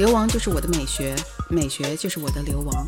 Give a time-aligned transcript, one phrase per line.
[0.00, 1.14] 流亡就是我的美学，
[1.52, 2.86] 美学就是我的流亡。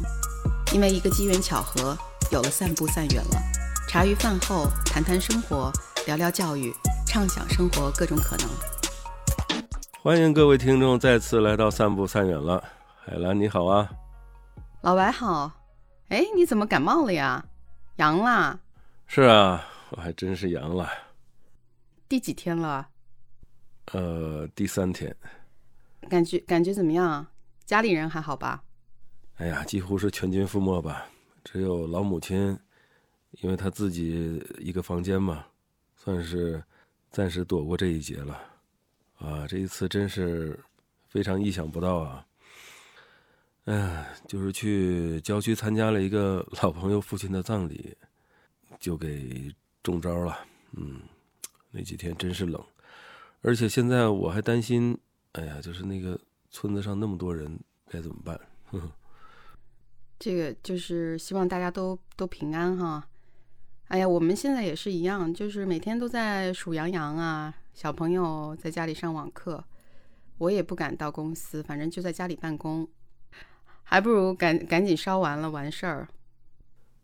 [0.72, 1.98] 因为一个机缘巧合，
[2.30, 3.43] 有了散步散远了。
[3.88, 5.72] 茶余饭后谈谈生活，
[6.07, 6.72] 聊聊教育，
[7.04, 8.48] 畅想生活各种可能。
[10.00, 12.62] 欢迎各位听众再次来到散步散远了。
[13.04, 13.90] 海兰你好啊，
[14.82, 15.50] 老白好。
[16.08, 17.44] 哎，你怎么感冒了呀？
[17.96, 18.60] 阳啦？
[19.07, 20.88] 是啊，我还真是阳了。
[22.08, 22.88] 第几天了？
[23.93, 25.14] 呃，第三天。
[26.08, 27.26] 感觉感觉怎么样？
[27.72, 28.62] 家里人还好吧？
[29.36, 31.07] 哎呀，几乎是全军覆没吧，
[31.43, 32.58] 只有老母亲，
[33.41, 35.46] 因为她自己一个房间嘛，
[35.96, 36.62] 算是
[37.11, 38.38] 暂时躲过这一劫了。
[39.20, 40.61] 啊，这一次真是
[41.08, 42.27] 非常意想不到啊！
[43.64, 47.96] 哎，就是去郊区参加了一个老朋友父亲的葬礼，
[48.78, 49.50] 就给
[49.83, 50.39] 中招了。
[50.72, 51.00] 嗯，
[51.70, 52.62] 那几天真是冷，
[53.41, 54.94] 而且现在我还担心。
[55.33, 57.58] 哎呀，就是那个村子上那么多人，
[57.92, 58.40] 该怎么办？
[60.18, 63.06] 这个就是希望大家都都平安哈。
[63.88, 69.62] 哎呀，我们现在也是一样，就是每天都在数羊羊啊，小朋友在家里上网课，
[70.38, 72.88] 我也不敢到公司，反正就在家里办公，
[73.82, 76.08] 还不如赶赶紧烧完了完事儿。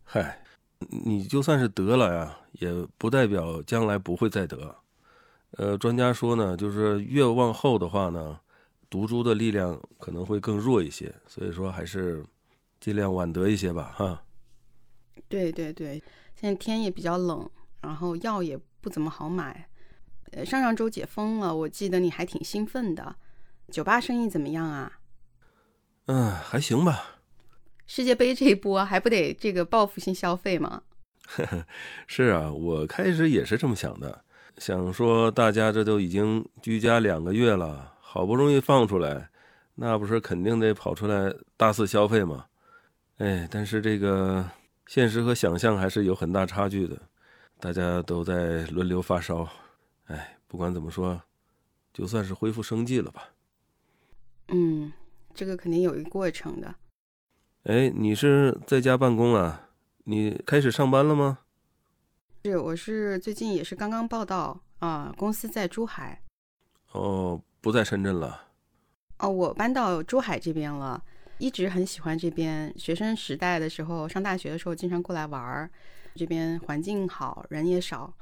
[0.05, 0.42] 嗨，
[0.78, 4.77] 你就算是得了呀，也不代表将来不会再得。
[5.52, 8.41] 呃，专家说呢，就是越往后的话呢，
[8.91, 12.25] 毒株的力量可能会更弱一些，所以说还是
[12.81, 14.22] 尽量晚得一些吧，哈。
[15.28, 16.03] 对对对，
[16.34, 17.48] 现在天也比较冷，
[17.83, 19.68] 然后药也不怎么好买。
[20.33, 23.17] 呃，上上周解封了，我记得你还挺兴奋的。
[23.70, 25.01] 酒吧生意怎么样啊？
[26.07, 27.20] 嗯，还行吧。
[27.86, 30.83] 世界杯这一波还不得这个报复性消费吗？
[32.07, 34.24] 是啊，我开始也是这么想的。
[34.57, 39.29] 想说，大家这都已经居家两个月了，好不容易放出来，
[39.74, 42.46] 那不是肯定得跑出来大肆消费吗？
[43.19, 44.48] 哎，但是这个
[44.86, 46.98] 现实和想象还是有很大差距的，
[47.61, 49.46] 大家都在轮流发烧。
[50.07, 51.20] 哎，不管怎么说，
[51.92, 53.29] 就算是恢复生计了吧。
[54.48, 54.90] 嗯，
[55.35, 56.75] 这个肯定有一个过程的。
[57.64, 59.69] 哎，你是在家办公啊？
[60.05, 61.40] 你开始上班了吗？
[62.42, 66.23] 是，我是最近也是刚刚报道啊，公司在珠海。
[66.92, 68.45] 哦，不在深圳了。
[69.19, 71.02] 哦，我搬到珠海这边了，
[71.39, 72.73] 一直很喜欢这边。
[72.79, 75.70] 学生时代的时候，上大学的时候经常过来玩儿，
[76.14, 78.14] 这边环境好，人也少。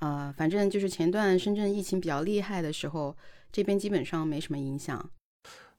[0.00, 3.16] 呃，反正就是前段深圳疫情比较厉害的时候，
[3.52, 5.10] 这边基本上没什么影响。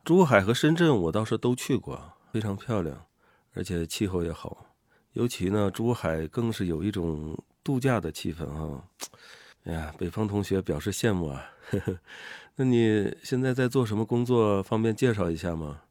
[0.03, 3.05] 珠海和深圳我倒是都去过，非常漂亮，
[3.53, 4.65] 而且气候也好。
[5.13, 7.37] 尤其呢，珠海更是有一种。
[7.63, 8.83] 度假的气氛啊，
[9.65, 11.45] 哎呀，北方同学表示羡慕啊。
[12.61, 14.61] 那你现在在做什么工作？
[14.61, 15.81] 方便介绍一下吗？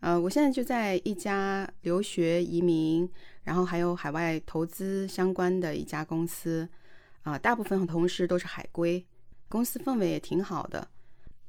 [0.00, 3.08] 呃，我现在就在一家留学移民，
[3.44, 6.68] 然后还有海外投资相关的一家公司。
[7.22, 9.06] 啊，大部分同事都是海归，
[9.48, 10.88] 公司氛围也挺好的。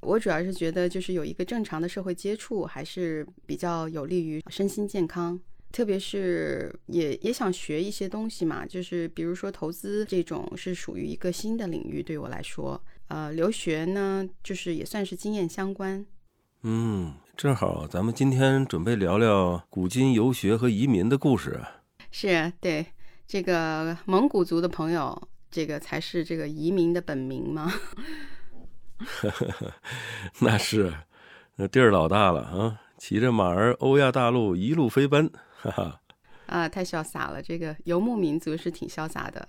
[0.02, 5.40] 我主要是觉得，就是有一个正常的社会接触，还是比较有利于身心健康。
[5.72, 16.06] 特别是也也想学一些东西嘛，就是比如说投资这种是属于一个新的领域，对我来说，呃，留学呢就是也算是经验相关。
[16.64, 21.60] 嗯，正好咱们今天准备聊聊古今游学和移民的故事。
[22.12, 22.86] 是对
[23.28, 27.72] 这个蒙古族的朋友，这个才是这个移民的本名吗？
[30.42, 30.94] 那是，
[31.56, 35.32] 那地儿老大了啊，骑着马儿欧亚大陆一路飞奔。
[35.62, 36.02] 哈哈，
[36.48, 37.42] 啊，太潇洒了！
[37.42, 39.48] 这个游牧民族是挺潇洒的，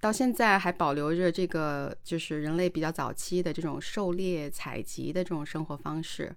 [0.00, 6.34] 到现在还保留着这个就是人类比较早期的这种狩猎采集的这种生活方式。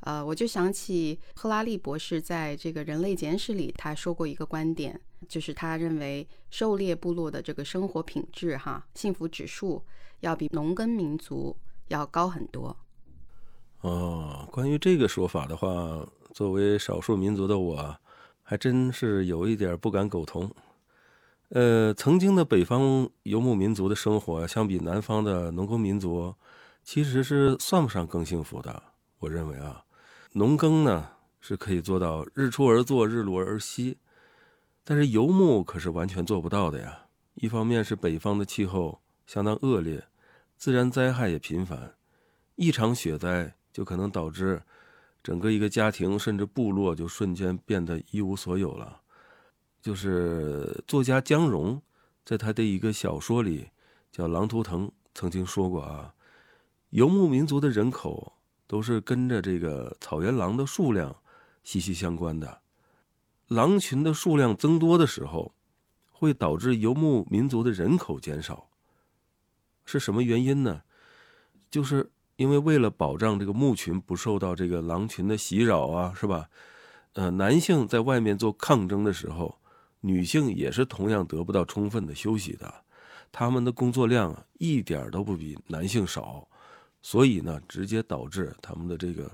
[0.00, 9.82] 呃，我就想起赫拉利博士在这个《人类简史》里他说过一个观点，就是他认为狩猎部落的这个生活品质哈，幸福指数
[10.20, 11.56] 要比农耕民族
[11.88, 12.76] 要高很多。
[13.80, 17.96] 哦，关于这个说法的话，作为少数民族的我。
[18.46, 20.54] 还真是有一点不敢苟同。
[21.54, 26.34] 呃，曾经的北方游牧民族的生活，相比南方的农耕民族，
[26.82, 28.82] 其实是算不上更幸福的。
[29.20, 29.84] 我认为啊，
[30.32, 31.10] 农耕呢
[31.40, 33.98] 是可以做到日出而作，日落而息，
[34.82, 37.06] 但是游牧可是完全做不到的呀。
[37.34, 40.04] 一方面是北方的气候相当恶劣，
[40.56, 41.94] 自然灾害也频繁，
[42.56, 44.60] 一场雪灾就可能导致
[45.22, 49.02] 整个一个家庭甚至部落就瞬间变得一无所有了。
[49.84, 51.78] 就是作家姜蓉
[52.24, 53.68] 在他的一个小说里
[54.10, 56.14] 叫《狼图腾》曾经说过啊，
[56.88, 58.32] 游牧民族的人口
[58.66, 61.14] 都是跟着这个草原狼的数量。
[61.62, 62.62] 息息相关的，
[63.48, 65.54] 狼群的数量增多的时候，
[66.12, 68.68] 会导致游牧民族的人口减少。
[69.84, 70.82] 是什么原因呢？
[71.70, 76.48] 就是因为为了保障这个牧群不受到这个狼群的袭扰啊，是吧？
[77.12, 79.58] 呃，男性在外面做抗争的时候，
[80.04, 82.72] 女性也是同样得不到充分的休息的，
[83.32, 86.46] 他们的工作量一点都不比男性少，
[87.00, 89.30] 所以呢，直接导致他们的这个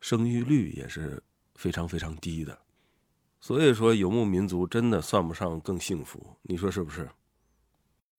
[0.00, 1.22] 生育率也是。
[1.54, 2.58] 非常非常低的，
[3.40, 7.08] 所以说游牧民族真的算不上更幸福，你说是不是？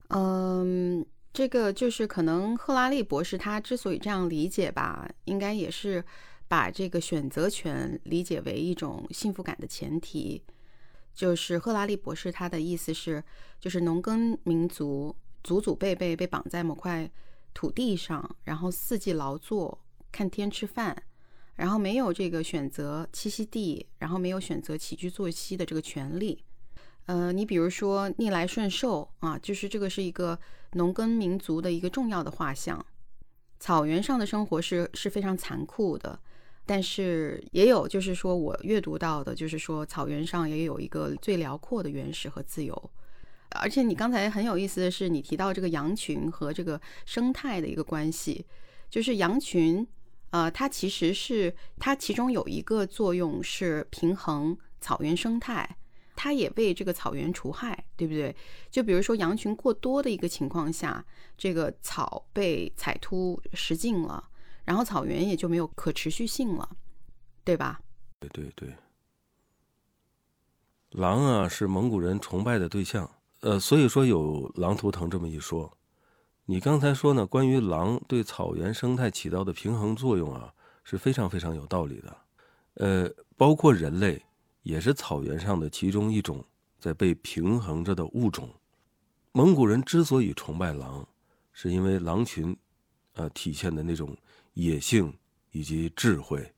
[0.09, 6.05] 嗯，这个就是可能赫拉利博士他之所以这样理解吧，应该也是
[6.47, 10.41] 把这个选择权理解为一种幸福感的前提。
[11.13, 13.23] 就是赫拉利博士他的意思是，
[13.59, 17.09] 就是农耕民族祖祖辈辈被绑在某块
[17.53, 19.79] 土地上，然后四季劳作，
[20.11, 21.03] 看天吃饭。
[21.55, 26.43] 然后没有这个选择栖息地，然后没有选择起居作息的这个权利。
[27.05, 30.39] 呃，你比如说逆来顺受啊，就是这个是一个
[30.71, 32.83] 农耕民族的一个重要的画像。
[33.59, 36.19] 草原上的生活是是非常残酷的，
[36.65, 42.91] 但是也有就是说我阅读到的，就是说草原上也有一个最辽阔的原始和自由。
[43.61, 48.45] 而且你刚才很有意思的是，你提到这个羊群和这个生态的一个关系，
[48.89, 49.87] 就是羊群。
[50.31, 55.77] 呃，它其实是它其中有一个作用是平衡草原生态，
[56.15, 58.35] 它也为这个草原除害，对不对？
[58.71, 61.05] 就比如说羊群过多的一个情况下，
[61.37, 64.27] 这个草被踩秃食尽了，
[64.65, 66.77] 然后草原也就没有可持续性了，
[67.43, 67.81] 对吧？
[68.19, 68.75] 对对对，
[70.91, 73.09] 狼啊是蒙古人崇拜的对象，
[73.41, 75.77] 呃，所以说有狼图腾这么一说。
[76.45, 77.25] 你刚才说呢？
[77.25, 82.17] 关于狼对草原生态起到的平衡作用啊，是非常非常有道理的。
[82.75, 84.21] 呃，包括人类
[84.61, 86.43] 也是草原上的其中一种
[86.79, 88.49] 在被平衡着的物种。
[89.31, 91.07] 蒙古人之所以崇拜狼，
[91.53, 92.55] 是因为狼群，
[93.13, 94.13] 呃，体现的那种
[94.53, 95.13] 野性
[95.51, 96.53] 以及智慧。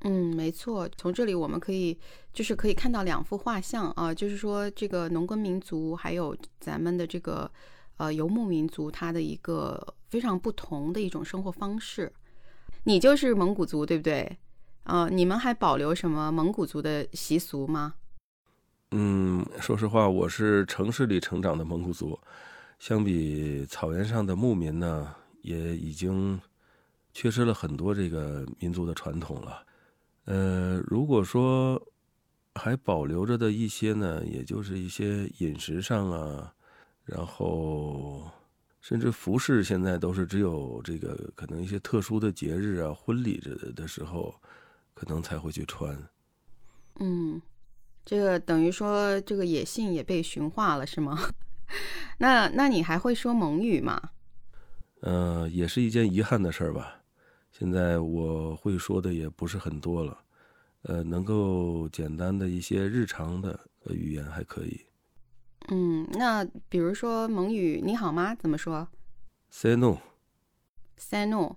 [0.00, 0.88] 嗯，没错。
[0.96, 1.98] 从这里我们可以
[2.32, 7.50] 就是可以看到两幅画像啊，就是说这个农耕民族还有咱们的这个。
[8.00, 12.10] 呃，游牧民族它的一个非常不同的一种生活方式。
[12.84, 14.38] 你就是蒙古族，对不对？
[14.84, 17.92] 呃，你们还保留什么蒙古族的习俗吗？
[18.92, 22.18] 嗯，说实话，我是城市里成长的蒙古族，
[22.78, 26.40] 相比草原上的牧民呢，也已经
[27.12, 29.66] 缺失了很多这个民族的传统了。
[30.24, 31.80] 呃，如果说
[32.54, 36.52] 还保留着的一些呢，也就是一些饮食上啊。
[37.04, 38.30] 然后，
[38.80, 44.32] 甚至服饰现在都是只有这个可能一些特殊的节日啊、婚礼的的时候，
[44.94, 45.98] 可能才会去穿。
[47.00, 47.42] 嗯，
[48.04, 51.18] 这个等于说这个野性也被驯化了，是吗？
[52.18, 54.10] 那那你还会说蒙语吗？
[55.00, 56.99] 呃，也是一件遗憾的事儿吧。
[57.60, 60.18] 现在我会说的也不是很多了，
[60.84, 64.86] 呃，能够简单的一些日常的语言还可以。
[65.68, 68.88] 嗯，那比如说蒙语“你好吗”怎么说
[69.50, 69.98] ？Say no。
[70.96, 71.56] Say no。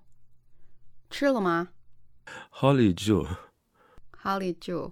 [1.10, 1.70] 吃了吗
[2.52, 3.38] ？Holly Joe。
[4.22, 4.92] Holly Joe。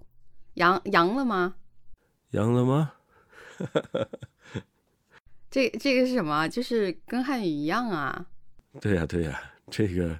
[0.53, 1.55] 阳阳了吗？
[2.29, 2.93] 阳了吗？
[5.51, 6.47] 这这个是什么？
[6.47, 8.27] 就是跟汉语一样啊。
[8.79, 10.17] 对呀对呀，这个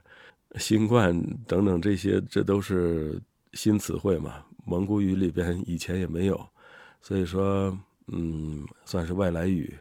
[0.58, 1.18] 新冠
[1.48, 3.22] 等等这些，这都是
[3.54, 4.44] 新词汇嘛。
[4.66, 6.48] 蒙古语里边以前也没有，
[7.02, 7.78] 所以说。
[8.14, 9.74] 嗯，算是外来语。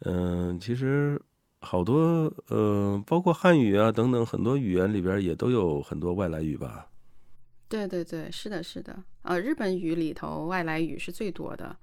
[0.00, 1.20] 嗯，其实
[1.60, 6.88] 好多呃，包括汉语啊等等很多语言里边也都有很多外来语吧。
[7.68, 9.04] 对对对，是的，是的。
[9.22, 11.76] 呃，日本语里头外来语是最多的。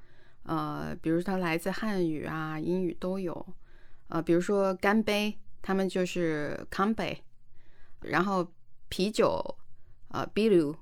[0.44, 3.46] 呃，比如它来自汉语啊、英语都有。
[4.10, 7.18] 呃，比如说干杯，他们就是干杯。
[8.02, 8.48] 然后
[8.90, 9.58] 啤酒，
[10.10, 10.76] 呃，比如。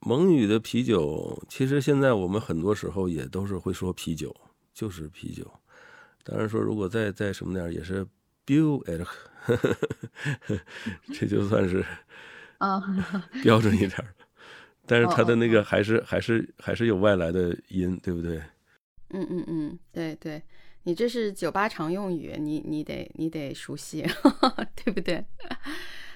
[0.00, 4.34] 蒙语的啤酒，其实现在我们很多时候也都是会说啤酒，
[4.72, 5.50] 就是啤酒。
[6.22, 8.06] 当然说，如果再再什么点儿，也是
[8.44, 9.06] biu e
[11.12, 11.84] 这就算是
[12.58, 12.80] 啊
[13.42, 14.14] 标准一点儿。
[14.86, 18.40] 但是他的那个还是还是还是有外来的音，对不对？
[19.10, 20.40] 嗯嗯嗯，对对，
[20.86, 24.06] 你这是酒吧常用语，你你得你得熟悉，
[24.76, 25.24] 对不对？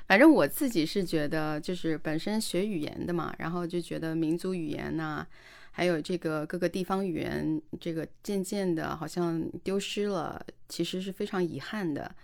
[0.07, 5.27] 反正我自己是觉得，就是本身学语言的嘛，然后就觉得民族语言呐，
[5.73, 12.15] 还有这个各个地方语言，这个渐渐的好像丢失了，其实是非常遗憾的。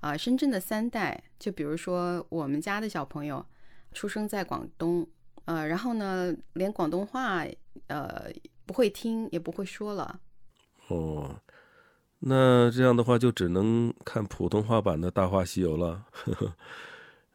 [0.00, 3.46] 啊，深圳的三代，就比如说我们家的小朋友，
[3.92, 5.06] 出生在广东，
[5.44, 7.46] 呃，然后呢，连广东话，
[7.86, 8.28] 呃，
[8.66, 10.20] 不会听也不会说了。
[10.88, 11.40] 哦，
[12.24, 16.04] 那这样的话就只能看普通话版的《大话西游》了。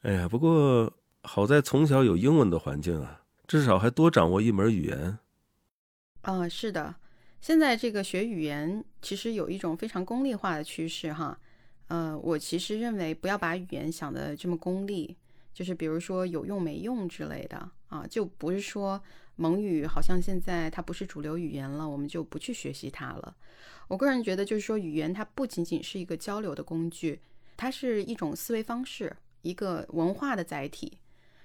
[0.03, 0.91] 哎呀，不过
[1.23, 5.19] 好在从小有英文的环境啊，至少还多掌握一门语言。
[6.21, 6.95] 啊，是的，
[7.41, 11.37] 现在这个学语言其实有一种非常功利化的趋势哈。
[11.89, 15.17] 呃，我其实认为不要把语言想的这么功利，
[15.53, 19.01] 就是比如说有用没用之类的啊，就不是说
[19.37, 23.35] 蒙语好像现在它不是主流语言了，我们就不去学习它了。
[23.87, 27.21] 我个人觉得就是说，语言它不仅仅是一个交流的工具，
[27.55, 29.15] 它是一种思维方式。
[29.43, 30.97] 一个文化的载体，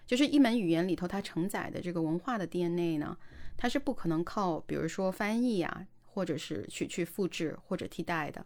[0.06, 3.16] 就是一门语言里头它承载的这个文化的 DNA 呢，
[3.56, 8.44] 它是不可能靠比如说翻译呀，或者是去去复制或者替代的。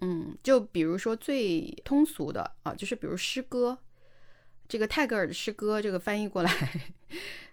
[0.00, 3.76] 嗯，就比如说最通俗的啊，就是比如诗歌，
[4.68, 6.50] 这个泰戈尔的诗歌，这个翻译过来，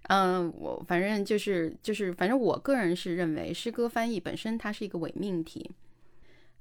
[0.03, 5.70] 嗯，我反正就是就是反正我个人是认为诗歌翻译本身它是一个伪命题。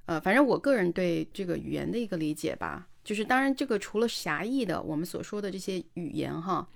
[0.05, 2.87] 呃，反正我个人对这个语言的一个理解吧。
[3.03, 6.67] 就是当然，这个除了狭义的我们所说的这些语言哈，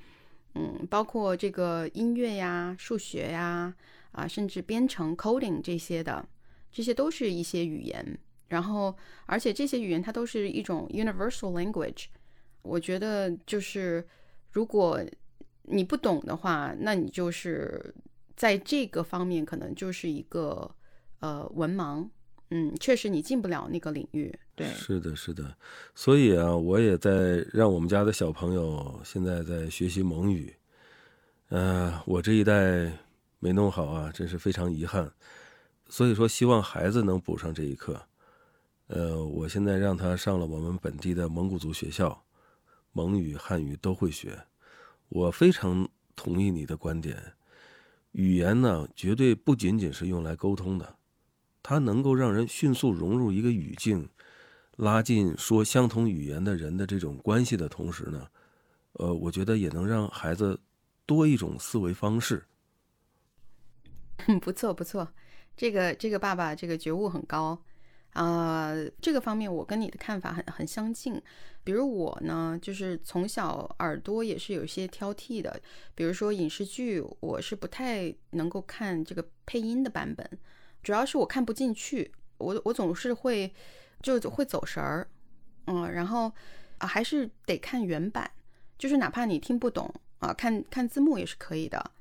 [0.55, 3.72] 嗯，包括这个音乐呀、数学呀，
[4.12, 6.27] 啊，甚至编程 coding 这些的，
[6.72, 8.17] 这些都是一些语言。
[8.48, 12.05] 然后，而且这些语言它都是一种 universal language。
[12.65, 14.05] 我觉得就是
[14.51, 15.00] 如果
[15.63, 17.93] 你不懂的话，那你就是
[18.36, 20.69] 在这个方面可能就是一个
[21.19, 22.07] 呃文盲。
[22.51, 24.31] 嗯，确实你进不了那个领域。
[24.53, 25.57] 对，是的，是的。
[25.95, 30.53] 所以啊，我也在让我们家的小朋友现在在学习蒙语。
[31.50, 32.91] 呃，我这一代
[33.39, 35.12] 没弄好啊，真是非常遗憾。
[35.89, 38.00] 所以说，希望孩子能补上这一课。
[38.88, 42.24] 呃，我现在让他上了我们本地的蒙古族学校，
[42.96, 44.42] 蒙语、汉语都会学。
[45.10, 47.34] 我非常同意你的观点，
[48.14, 50.96] 语言呢，绝对不仅仅是用来沟通的。
[51.62, 54.08] 它能够让人迅速融入一个语境，
[54.78, 58.28] 拉近说相同语言的人的这种关系的同时呢，
[58.94, 60.58] 呃，我觉得也能让孩子
[61.06, 62.46] 多一种思维方式。
[64.42, 65.12] 不错不错，
[65.58, 67.62] 这个这个爸爸这个觉悟很高
[68.15, 71.22] 啊，这个方面我跟你的看法很很相近。
[71.65, 75.60] 比如我呢，就是从小耳朵也是有些挑剔的，
[75.93, 80.25] 比如说影视剧，我是不太能够看这个配音的版本。
[80.81, 83.53] 主要是我看不进去，我我总是会
[84.01, 85.07] 就会走神儿，
[85.65, 86.31] 嗯，然后
[86.77, 88.31] 啊还是得看原版，
[88.77, 91.91] 就是哪怕你听不懂啊，看看字幕也是可以的。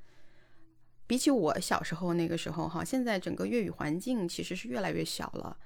[1.08, 5.56] 比起我小时候那个时候哈，现在整个粤语环境其实是越来越小了。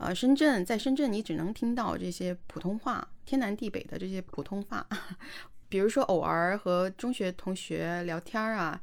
[0.00, 4.86] 呃，深圳在深圳你只能听到这些普通话，天南地北的这些普通话，
[5.68, 8.80] 比如说偶尔和中学同学聊天啊。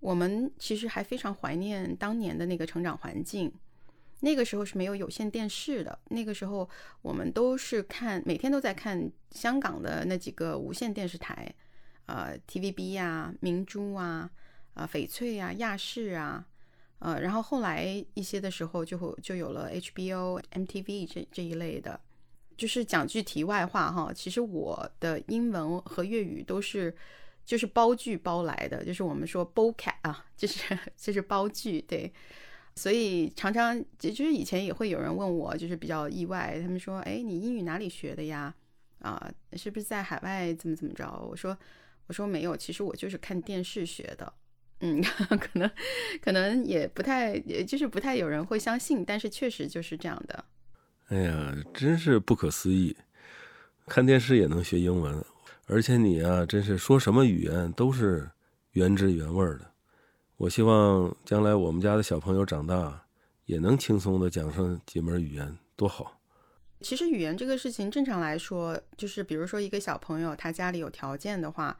[0.00, 3.52] 我们其实还非常怀念当年的那个成长环境，
[4.20, 6.70] 那个时候是没有有线电视的，那个时候
[7.02, 11.52] 我们都是看，每天都在看香港的那几个无线电视台，
[12.06, 14.30] 呃，TVB 呀、明珠啊、
[14.74, 16.46] 啊翡翠啊、亚视啊，
[16.98, 22.00] 呃，然后后来一些的时候就会就有了 HBO、MTV 这这一类的。
[22.56, 26.94] 就是讲句题外话哈，其实我的英文和粤语都是。
[27.48, 32.12] 就是包剧包来的，就是我们说包卡啊，就是就是包剧，对，
[32.76, 38.54] 所以常常就是以前也会有人问我，就是比较意外，他们说，哎，你英语哪里学的呀？
[38.98, 41.10] 啊，是不是在海外怎么怎么着？
[41.26, 41.56] 我说，
[42.06, 44.30] 我说没有，其实我就是看电视学的，
[44.80, 45.02] 嗯，
[45.40, 45.70] 可能
[46.20, 50.44] 可能也不太，也就是不太有人会相信，但是确实就是这样的。
[51.08, 52.96] 哎呀，真是不可思议，
[53.86, 55.24] 看电视也能学英文。
[55.66, 58.30] 而且你啊，真是说什么语言都是
[58.72, 59.72] 原汁原味的。
[60.36, 63.04] 我希望将来我们家的小朋友长大，
[63.44, 66.20] 也能轻松的讲上几门语言，多好。
[66.80, 71.78] 其实语言这个事情，正常来说，就是比如说一个小朋友，他家里有条件的话，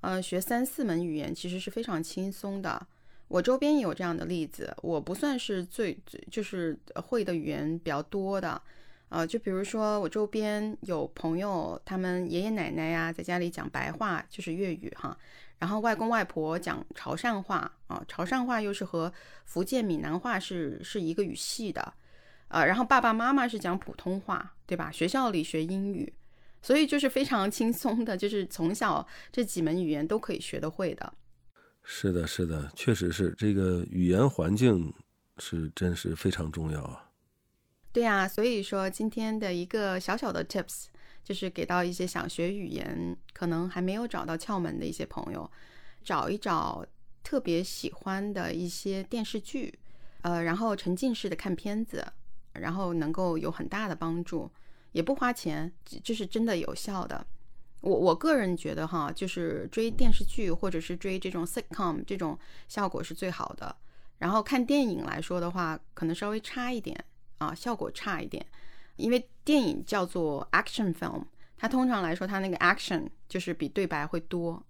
[0.00, 2.86] 呃，学三四门语言其实是非常轻松的。
[3.28, 8.60] 我周边也有这样的例子，我不算是最最就是会的语言比较多的。
[9.08, 15.16] 呃，就比如说我周边有朋友，他们爷爷奶奶呀，在家里讲白话，就是粤语哈。
[15.58, 19.12] 然后外公外婆讲潮汕话啊，潮汕话又是和
[19.44, 21.92] 福建闽南话是是一个语系的，
[22.48, 24.90] 呃，然后爸爸妈妈是讲普通话，对吧？
[24.90, 26.12] 学校里学英语，
[26.62, 31.12] 所以就是非常轻松的，就是从小这几门语言都可以学得会的。
[31.82, 34.92] 是的，是的，确实是这个语言环境
[35.38, 37.10] 是真是非常重要啊。
[37.92, 40.84] 对呀，所以说今天的一个小小的 tips
[41.24, 45.50] 就是给到一些想学语言，可能还没有找到窍门的一些朋友，
[46.04, 46.86] 找一找
[47.24, 49.76] 特别喜欢的一些电视剧，
[50.20, 52.06] 呃，然后沉浸式的看片子，
[52.52, 54.50] 然后能够有很大的帮助，
[54.92, 57.26] 也不花钱，这是真的有效的。
[57.80, 63.74] 我我个人觉得哈，就是追电视剧或者是追这种 sitcom 这种效果是最好的。
[64.18, 67.04] 然后看电影来说的话，可能稍微差一点。
[67.38, 68.44] 啊，效果差一点，
[68.96, 71.24] 因为电影叫做 action film，
[71.56, 74.62] 它通常来说，它那个 action 就是比对白会多。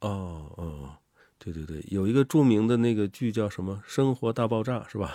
[0.00, 0.90] 哦哦，
[1.38, 5.14] 对对对，有一个著名的那个剧叫什么《生活大爆炸》，是吧？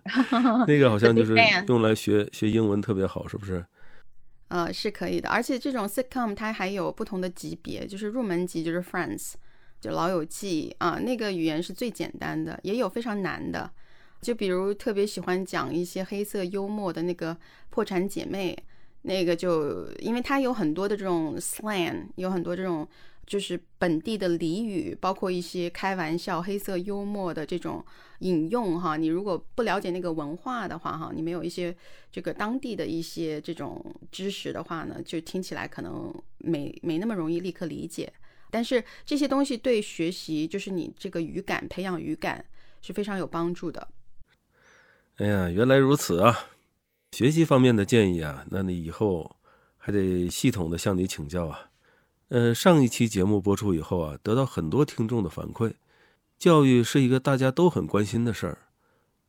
[0.66, 1.36] 那个好像就是
[1.68, 3.62] 用来学学英文特别好，是不是？
[4.48, 9.32] 呃，是可以的，而且这种 sitcom 它还有不同的级别，就是入门级就是 Friends，
[9.80, 13.70] 就老友记啊，那个语言是最简单的，也有非常难的。
[14.22, 17.34] 就比如特别喜欢讲一些黑色幽默的那个
[17.70, 18.56] 《破产姐妹》，
[19.06, 22.86] 那个就因为它有很多的这种 slang，有很多这种
[23.24, 27.84] 就是本地的俚语，包括一些开玩笑、黑色幽默的这种
[28.18, 28.96] 引用哈。
[28.96, 31.72] 你如果不了解那个文化的话哈，你没有一些
[32.10, 38.12] 这个当地的一些这种知识的话呢，就听起来可能没没那么容易立刻理解。
[38.50, 42.44] 但是这些东西对学习，就是你这个语感培养语感
[42.82, 43.86] 是非常有帮助的。
[45.18, 46.50] 哎呀，原来如此啊！
[47.16, 49.36] 学习方面的建议啊，那你以后
[49.78, 51.70] 还得系统的向你请教啊。
[52.28, 55.72] 呃，上一期节目播出以后啊，得到很多听众的反馈，
[56.38, 58.58] 教育是一个大家都很关心的事儿。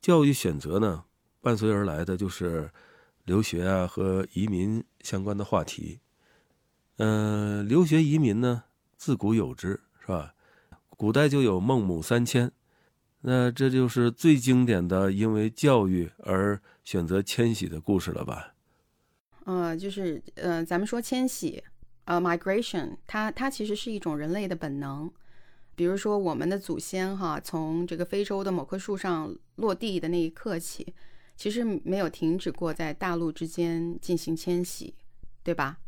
[0.01, 1.05] 教育选择呢，
[1.39, 2.69] 伴随而来的就是
[3.23, 6.01] 留学啊和移民相关的话题。
[6.97, 8.65] 呃，留学移民呢，
[8.97, 10.33] 自古有之，是吧？
[10.89, 12.51] 古代就有孟母三迁。
[13.21, 18.53] 那这就是最经典的因为教育而选择迁徙的故事了吧？
[19.45, 21.63] 呃，就是呃，咱们说迁徙，
[22.05, 25.11] 呃，migration，它它其实是一种人类的本能。
[25.75, 30.93] 比如说我们的祖先哈，从这个非洲的某棵树上落地的那一刻起，
[31.35, 34.93] 其实没有停止过在大陆之间进行迁徙，
[35.43, 35.79] 对吧？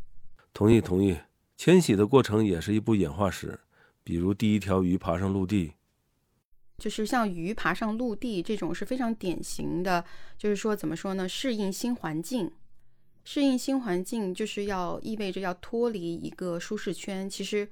[0.53, 1.17] 同意同意，
[1.55, 3.59] 迁徙的过程也是一部演化史。
[4.03, 5.73] 比如第一条鱼爬上陆地。
[6.79, 10.03] 就是像鱼爬上陆地这种是非常典型的，
[10.37, 11.27] 就是说怎么说呢？
[11.27, 12.49] 适应新环境，
[13.25, 17.29] 适应新环境就是要意味着要脱离一个舒适圈。
[17.29, 17.69] 其实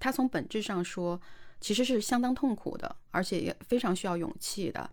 [0.00, 1.20] 它从本质上说，
[1.60, 4.90] 其实是相当痛苦的，而且也非常需要勇气的。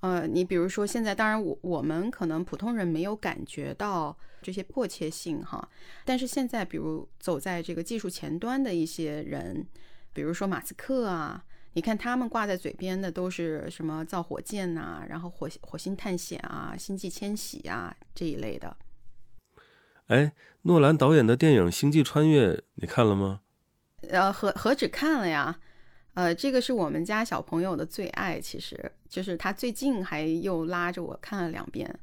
[0.00, 5.68] 呃，你比如说现在，当然我我们可能普通人没有感觉到这些迫切性哈，
[6.04, 9.66] 但是现在比如走在这个技术前端的一些人，
[10.12, 11.44] 比如说马斯克啊。
[11.74, 18.76] 你看他们挂在嘴边的都是什么造火箭呐，然后火火星探险啊、星际迁徙啊这一类的。
[20.06, 23.40] 哎，诺兰导演的电影《星际穿越》你看了吗？
[24.08, 25.60] 呃，何何止看了呀？
[26.14, 32.00] 呃，这个是我们家小朋友的最爱，其实就是他最近还又拉着我看了两遍。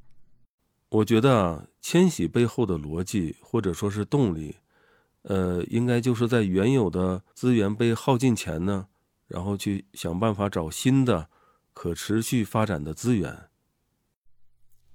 [0.90, 4.56] 我觉得啊，迁徙背后的逻辑或者说是动力，
[5.24, 8.88] 呃，应该就是在原有的资源被耗尽前呢。
[9.28, 11.30] 然后去想办法找新的
[11.74, 13.50] 可持续发展的资源。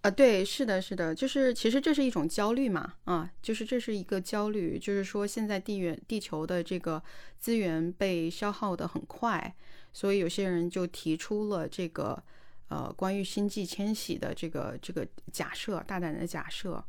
[0.03, 7.03] 啊，对，是的，是的，就是其实这是一种焦虑嘛，啊，就是这是一个焦虑，就是说现在地缘地球的这个
[7.39, 9.55] 资源被消耗的很快，
[9.93, 12.23] 所以有些人就提出了这个
[12.69, 16.83] 呃关于星际迁徙的这个这个假设，大胆的假设。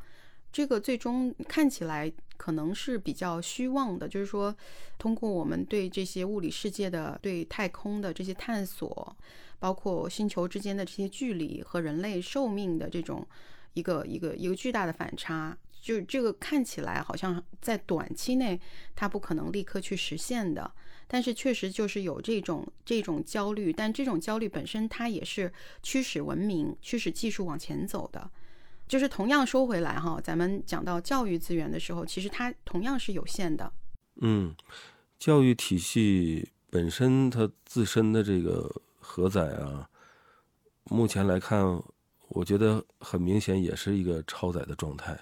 [0.51, 4.53] 这个最终看起来可能是比较虚妄的，就是说，
[4.97, 9.15] 通过我们对这些物理世界的、对太空的这些探索，
[9.59, 13.25] 包括星球之间的这些距离和人类寿命的这种
[13.73, 18.59] 一个一个一个巨大的反差，就这个看起来好像在短期内
[18.95, 20.69] 它不可能立刻去实现的，
[21.07, 28.29] 但是确实就是有这种这种焦虑，但这种焦虑本身它也是驱使文明、驱使技术往前走的。
[28.91, 33.71] 就是同样说回来哈，咱们讲到教育资源的时候，其实它同样是有限的。
[34.17, 34.53] 嗯，
[35.17, 39.87] 教育体系本身它自身的这个荷载啊，
[40.89, 41.81] 目前来看，
[42.27, 45.17] 我觉得很明显也是一个超载的状态。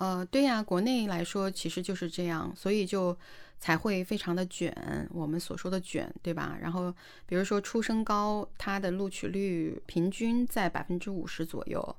[0.00, 3.14] 呃，对呀，国内来说其实就是这样，所以就
[3.58, 4.74] 才会非常的卷，
[5.10, 6.56] 我们所说的卷，对吧？
[6.58, 6.90] 然后
[7.26, 11.96] 比如说初升高，它的录取率平均在百分之五十左右，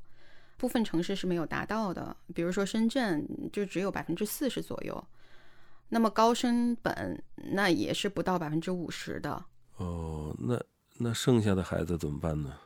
[0.57, 5.07] 部分城市是没有达到的，比如说深圳就只有百分之四十左右。
[5.89, 9.45] 那么高升本那也是不到百分之五十的。
[9.77, 10.59] 哦，那
[10.97, 12.57] 那剩下的孩子怎么办呢？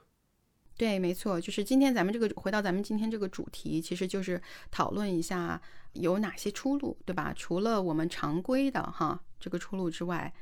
[0.78, 5.62] 对，没错，就是今天咱们这个回到咱们今天这个主题，其实就是讨论一下
[5.94, 7.34] 有哪些出路，对吧？
[7.34, 10.34] 除了我们常规的哈这个出路之外，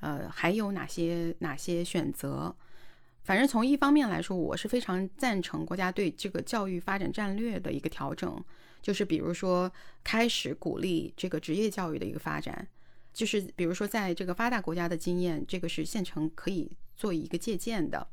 [0.00, 2.56] 呃，还有哪些哪些选择？
[3.22, 8.42] 反正从一方面来说，我是非常赞成国家对这个教育发展战略的一个调整，
[8.80, 9.70] 就是比如说
[10.02, 12.66] 开始鼓励这个职业教育的一个发展，
[13.12, 18.08] 就是比如说在这个发达国家的经验，这个是现成可以做一个借鉴的，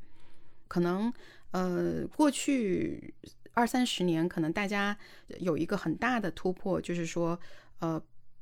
[0.68, 1.10] 可能。
[1.52, 3.12] 呃，过去
[3.54, 4.96] 二三十年，可能大家
[5.40, 7.38] 有一个很大的突破，就是说，
[7.80, 8.00] 呃，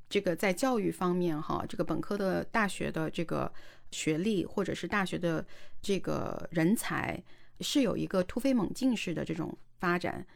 [0.08, 3.50] 这个在教育方面，哈，这个本科的大学的这个
[3.90, 5.44] 学历，或者是大学的
[5.80, 7.22] 这个人才，
[7.60, 10.26] 是有一个突飞猛进式的这种发展。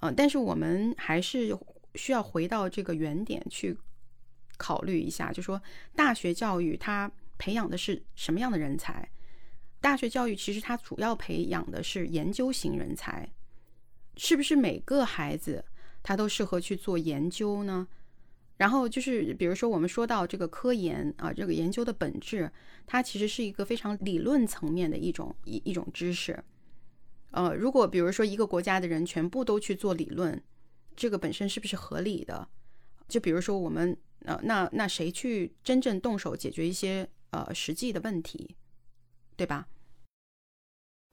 [0.00, 1.56] 呃，但是我们还是
[1.94, 3.76] 需要回到这个原点去
[4.58, 5.60] 考虑一下，就说
[5.96, 9.08] 大学教育它培养的是什么样的人才？
[9.80, 13.32] 大学教育其实它主要培养的是研究型人才，
[14.16, 15.64] 是不是每个孩子
[16.02, 17.88] 他都适合去做研究呢？
[18.58, 22.52] 然后就是比如说我们说到这个科研啊，这个研究的本质，
[22.86, 26.44] 它其实是一个非常理论层面的一种一一种知识。
[27.30, 30.42] 呃，如果比如说一个国家的人全部都去做理论，
[30.94, 32.46] 这个本身是不是合理的？
[33.08, 38.56] 就比如说我们呃，那那谁去真正动手解决一些呃实际的问题？
[39.40, 39.66] 对吧？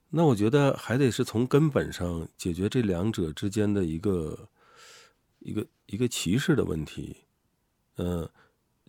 [0.09, 4.49] 那我觉得还得是从根本上解决这两者之间的一个
[5.39, 7.15] 一个一个歧视的问题。
[7.95, 8.29] 嗯，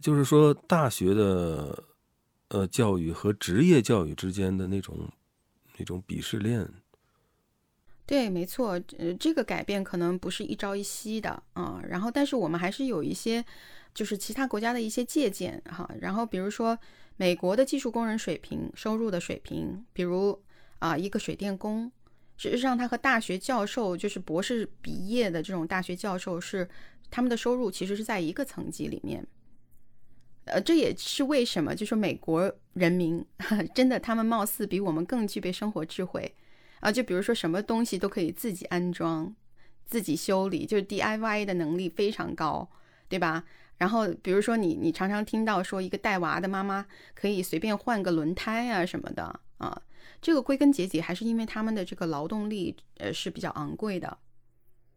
[0.01, 1.85] 就是说大学的
[2.49, 5.09] 呃教育和职业教育之间的那种
[5.79, 6.69] 那种鄙视链。
[8.05, 11.81] 对，没错，呃，这个改变可能不是一朝一夕的啊。
[11.89, 13.45] 然后，但是我们还是有一些
[13.95, 15.89] 就是其他国家的一些借鉴哈。
[16.01, 16.77] 然后，比如说。
[17.19, 20.41] 美国的技术工人水平、收入的水平，比如
[20.79, 21.91] 啊，一个水电工，
[22.37, 26.69] 事实上他和大学教授，就是博士毕业的这种大学教授，是
[27.11, 29.27] 他们的收入其实是在一个层级里面。
[30.45, 33.23] 呃，这也是为什么，就是美国人民
[33.75, 36.33] 真的他们貌似比我们更具备生活智慧
[36.79, 36.93] 啊。
[36.93, 39.35] 就比如说什么东西都可以自己安装、
[39.85, 42.71] 自己修理，就是 DIY 的能力非常高，
[43.09, 43.45] 对吧？
[43.79, 49.81] 然后，比如说你，你常常听到说一个带娃的妈妈可以随便换个轮胎啊什么的啊，
[50.21, 54.19] 这个归根结底还是因为他们的这个劳动力呃是比较昂贵的，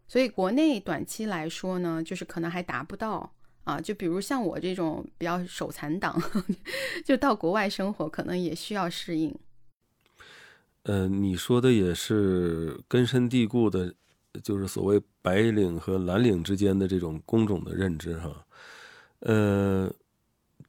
[0.07, 3.31] 所以国内短期来说呢，就是可能还达不到
[3.63, 3.79] 啊。
[3.79, 6.19] 就比如像我这种比较手残党，
[7.05, 9.33] 就到国外生活可能也需要适应。
[10.83, 13.93] 呃，你说的也是根深蒂固的，
[14.41, 18.43] 就是所谓白领和蓝领之间的这种工种的认知哈。
[19.21, 19.91] 呃，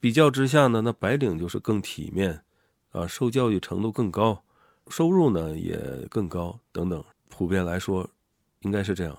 [0.01, 2.43] 比较之下呢，那白领就是更体面，
[2.91, 4.43] 啊，受教育程度更高，
[4.89, 5.77] 收入呢也
[6.09, 7.05] 更高，等等。
[7.29, 8.09] 普遍来说，
[8.61, 9.19] 应该是这样。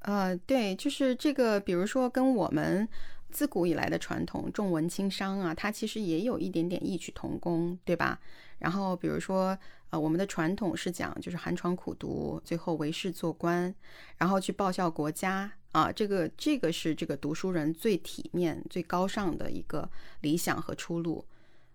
[0.00, 2.88] 呃，对，就是这个，比如说跟我们
[3.30, 8.18] 自古以来的传统重文轻商啊，它其实也有一点点异曲同工，对吧？
[8.58, 9.58] 然后比如说，
[9.90, 13.74] 呃，我们的传统是讲就是寒窗苦读，最后为士做官，
[14.18, 15.52] 然后去报效国家。
[15.72, 19.86] 啊，这个这个是这个读书人最体面、最高尚的一个
[20.22, 21.22] 理想和出路，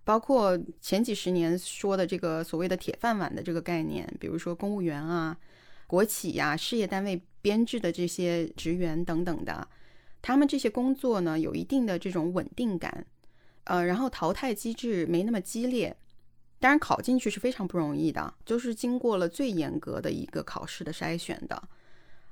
[0.04, 5.38] 包括前几十年说的这个所谓的铁饭碗的这个概念，比如说公务员啊、
[5.86, 9.68] 国企呀、事业单位编制的这些职员等等的，
[10.20, 13.06] 他们这些工作呢有一定的这种稳定感，
[13.66, 15.96] 呃，然后淘汰机制没那么激烈，
[16.62, 21.62] 当然考进去是非常不容易的，就是经过了最严格的一个考试的筛选的。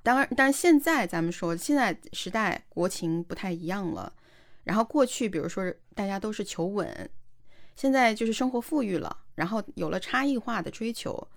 [0.03, 4.13] 当然，但现在咱们说，现在时代国情不太一样了。
[4.63, 7.09] 然后过去，比如说大家都是求稳，
[7.75, 11.27] 现在就是生活富裕了，然后有了差异化的追求，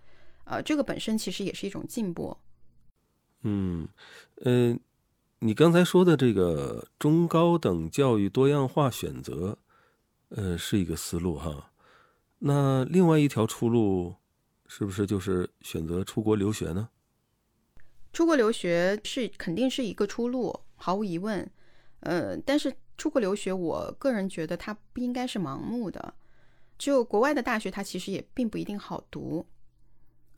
[0.44, 2.37] 呃，这个本身其实也是一种进步。
[3.40, 3.88] 嗯，
[4.44, 4.76] 呃，
[5.38, 9.59] 你刚才说的这个中高等教育多样化选择，
[10.28, 11.71] 呃，是一个思路哈。
[12.44, 14.16] 那另外一条出路，
[14.66, 16.88] 是不是就是选择出国留学呢？
[18.12, 21.48] 出国留学是肯定是一个出路，毫无疑问。
[22.00, 26.14] 呃，但是出国留学，我个人觉得它不应该是盲目的。
[26.76, 29.46] 就国外的大学，它其实也并不一定好读。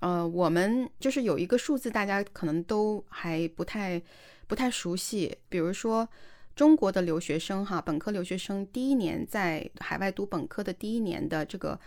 [0.01, 4.03] 呃，我们就是有一个数字，大家可能都还不太
[4.47, 6.07] 不太熟悉，比如说
[6.55, 11.79] 中国的留学生哈，本科留学生第一年在海外读本科的第一年的这个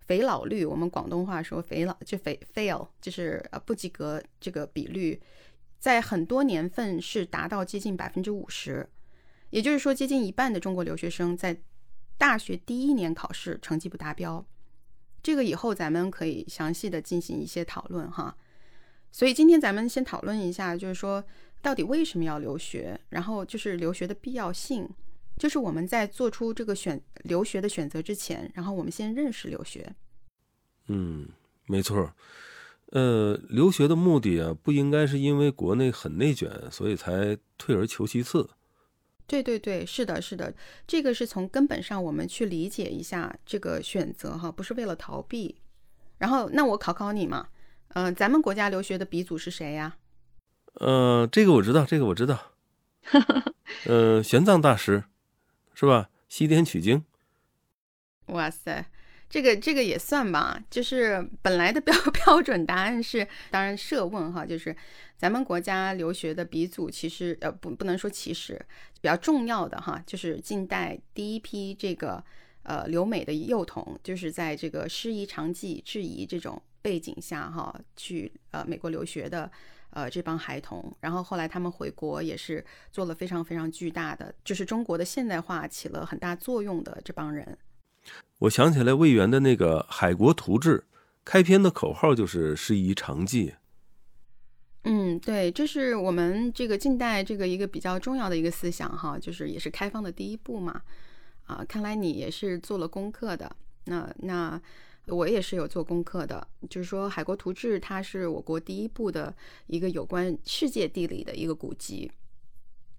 [0.00, 5.20] 肥老率，我们广东话说肥老就肥 fail，就是呃不及格这个比率，
[5.78, 8.88] 在很多年份是达到接近百分之五十，
[9.50, 11.56] 也就是说接近一半的中国留学生在
[12.18, 14.44] 大学第一年考试成绩不达标。
[15.22, 18.36] 这个以后咱们可以详细的进行一些讨论哈，
[19.10, 21.24] 所以今天咱们先讨论一下，就是说
[21.66, 24.88] 到底为什么要留学，然后就是留学的必要性，
[25.36, 29.92] 就是我们在做出这个选留学的选择之前，然后我们先认识留学。
[30.86, 31.28] 嗯，
[31.66, 32.14] 没错，
[32.92, 38.48] 呃，留学的目的啊，不应该是因为国内很内卷，所以才退而求其次。
[39.26, 40.54] 对对对，是的，是的，
[40.86, 45.56] 这个是从根本上我们去理解一下这个选择哈，不是为了逃避。
[46.18, 47.48] 然后，那我考考你嘛，
[47.88, 49.96] 嗯，咱们国家留学的鼻祖是谁呀？
[50.80, 52.52] 呃，这个我知道，这个我知道，
[53.86, 55.04] 呃，玄奘大师，
[55.74, 56.10] 是吧？
[56.28, 57.04] 西天取经。
[58.26, 58.84] 哇塞！
[59.28, 64.74] 这个这个也算吧，就是本来的标 标准答案是，当然设问哈，就是
[65.16, 68.54] 咱们国家留学的鼻祖，其实呃不不能说其实
[69.00, 72.22] 比较重要的哈，就是近代第一批这个
[72.62, 79.50] 呃留美的幼童，就是在这个师夷长技制夷这种背景下哈，去呃美国留学的
[79.96, 87.56] 呃这帮孩童，然后后来他们回国也是做了非常非常巨大的，就是中国的现代化起了很大作用的这帮人。
[88.40, 90.78] 我想起来魏源的那个《海国图志》，
[91.24, 93.54] 开篇的口号就是“师夷长技”。
[94.84, 100.82] 嗯，对，这是我们这个近代这个一个比较重要的一个思想哈，就是也是开放的第一步嘛。
[101.46, 103.50] 啊，看来你也是做了功课的。
[103.86, 104.60] 那那
[105.06, 109.34] 我也是有做功课的，就是说《海国图志》它是我国第一部的
[109.66, 112.10] 一个有关世界地理的一个古籍。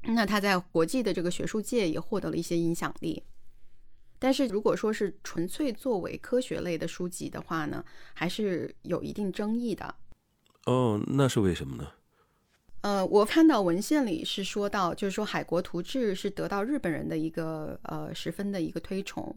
[0.03, 3.23] 那它在国际的这个学术界也获得了一些影响力。
[4.19, 9.95] 但是如果说是纯粹作为科学类的书籍的话呢，还是有一定争议的。
[10.65, 11.91] 哦，那是为什么呢？
[12.81, 19.35] 呃，我看到文献里是说到，就是说《海国图志》是得到日本人的一个呃十分的一个推崇，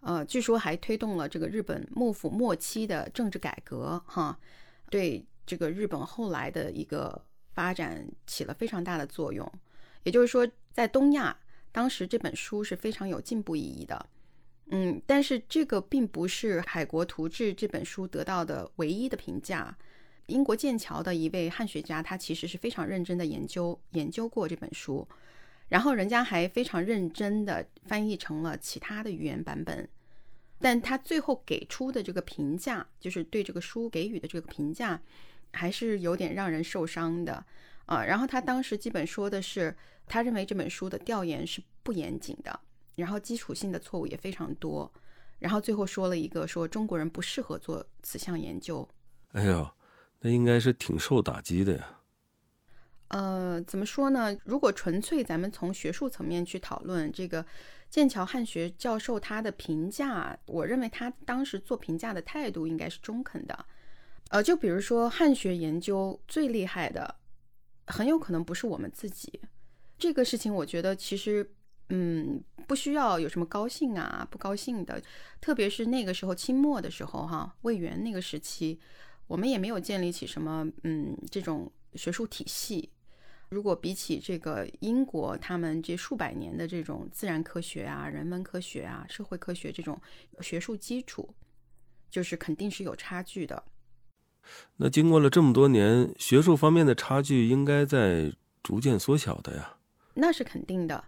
[0.00, 4.38] 呃，据说还推动了这个日本幕府末期的政治改革，哈，
[4.90, 9.50] 对这个日本后来的一个发展起了非常大的作用。
[10.04, 11.36] 也就是说，在东亚。
[11.70, 14.06] 当时这本书是非常有进步意义的，
[14.70, 19.76] 嗯，但是这个并不是《海国图志》这本书得到的唯一的评价。
[20.26, 25.06] 英国剑桥的一位汉学家，他其实是非常认真的研究研究过这本书，
[25.68, 29.88] 然后人家还非常认真的翻译成了其他的语言版本，
[30.58, 35.00] 但他最后给出的这个评价，就是对这个书给予的这个评价，
[35.52, 37.44] 还是有点让人受伤的
[37.86, 38.04] 啊。
[38.04, 39.76] 然后他当时基本说的是。
[40.10, 42.60] 他认为这本书的调研是不严谨的，
[42.94, 44.90] 然后基础性的错误也非常多，
[45.38, 48.88] 然后最后说了一个说中国人不适合做此项研究。
[49.32, 49.70] 哎呦，
[50.20, 51.97] 那应该是挺受打击的呀。
[53.08, 54.36] 呃，怎么说呢？
[54.44, 57.44] 如果纯粹咱们从学术层面去讨论这个
[57.88, 63.66] 剑桥汉学教授他的评价，我认为他当时做评价的态度应该是中肯的。
[64.28, 67.14] 呃，就比如说汉学研究最厉害的，
[67.86, 69.40] 很有可能不是我们自己。
[69.96, 71.50] 这个事情，我觉得其实，
[71.88, 75.02] 嗯，不需要有什么高兴啊、不高兴的。
[75.40, 78.78] 特别是那个时候清末的时候，哈，魏源那个时期，
[79.26, 82.90] 我们也没有建立起什么，嗯，这种学术体系。
[83.50, 89.98] 如果比起这个英国，他们这数百年的这种自然科学啊、人文科学啊、社会科学这种
[90.40, 91.34] 学术基础，
[92.10, 93.64] 就是肯定是有差距的。
[94.76, 98.32] 那经过了这么多年，学术方面的差距应该在
[98.62, 99.76] 逐渐缩小的呀。
[100.14, 101.04] 那是肯定的，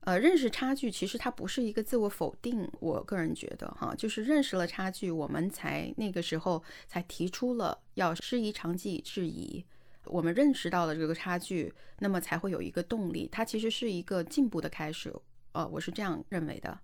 [0.00, 9.64] 呃，认识差距其实它不是一个自我否定，我个人觉得哈，就是认识了差距，我们才那个时候才提出了要师夷长技以制夷，
[10.04, 15.14] 我们认识到了这个差距，那么才会有一个动力，它其实是一个进步的开始，
[15.52, 16.78] 呃，我是这样认为的。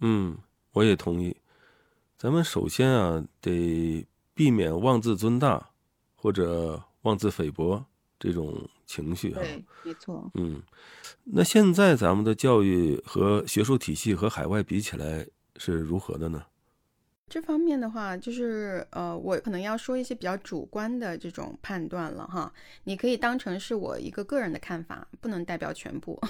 [0.00, 0.38] 嗯，
[0.72, 1.36] 我也同意。
[2.16, 5.70] 咱们首先啊，得避免妄自尊大
[6.14, 7.84] 或者妄自菲薄
[8.18, 9.40] 这种情绪啊。
[9.40, 10.30] 对，没错。
[10.34, 10.62] 嗯。
[11.24, 16.44] 那现在咱们的教育和学术体系和海外比起来是如何的呢？
[17.30, 22.52] 这方面的话，就是呃，我可能要说一些比较主观的这种判断了哈。
[22.82, 26.20] 你可以当成是我一个个人的看法，不能代表全部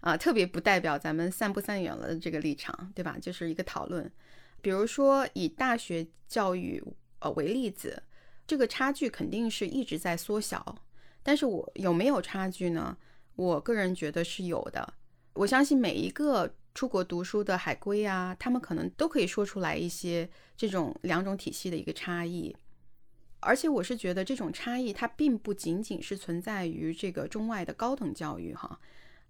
[0.00, 3.18] 啊，特别不代表咱们散不散远了的这个立场，对吧？
[3.20, 4.10] 就是一个讨论。
[4.62, 6.82] 比如说以大学教育
[7.18, 8.02] 呃为例子，
[8.46, 10.74] 这个差距肯定是一直在缩小，
[11.22, 12.96] 但是我有没有差距呢？
[13.34, 14.94] 我个人觉得是有的。
[15.34, 22.54] 我相信每一个出国读书的海归啊，他们可能都可以说出来一些这种两种体系的一个差异。
[23.40, 28.78] 而且我是觉得这种差异它并不仅仅是存在于这个中外的高等教育哈，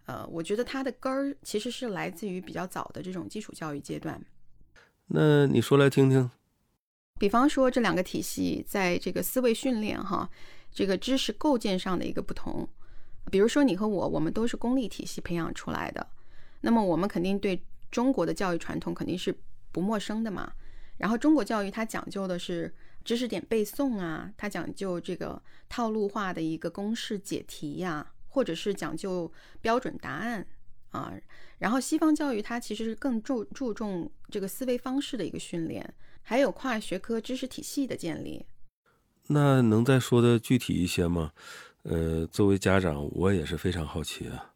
[0.06, 4.20] 呃，我觉得它的根儿其实是来自于比较早的这种基础教育阶段。
[5.06, 6.28] 那你说来听听。
[7.16, 10.28] 比方说这两个体系在这个思维训练哈，
[10.72, 12.68] 这个知识构建上的一个不同。
[13.30, 16.06] 比如说你和我，我们都是公立体系培养出来的，
[16.60, 19.34] 那么我们肯定对中国的教育传统肯定是
[19.72, 20.52] 不陌生的嘛。
[20.98, 30.46] 然后中国教育它讲究的是知识点背诵啊，它讲究这个套路化的一个公式解题呀，或者是讲究标准答案
[30.90, 31.12] 啊。
[31.58, 38.46] 然后西方教育它其实是更注注重这个思维方式的一个训练，还有跨学科知识体系的建立。
[39.28, 41.32] 那能再说的具体一些吗？
[41.82, 44.54] 呃，作为家长，我也是非常好奇啊。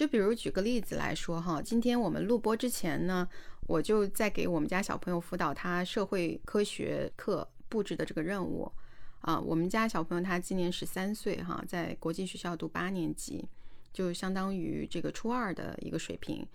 [0.00, 3.28] 就比如举个例子来说哈，今天我们录播之前呢，
[3.66, 8.72] 我就在给我们家小朋友辅导他社会科学课布置的这个任务
[9.20, 9.38] 啊。
[9.38, 13.46] 我们家小朋友他今年十三岁哈，在国际学校读八年级，
[13.92, 16.48] 就相当于这个初二的一个水平。